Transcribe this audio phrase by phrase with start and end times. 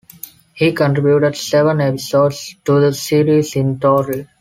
[0.55, 4.25] He contributed seven episodes to the series in total.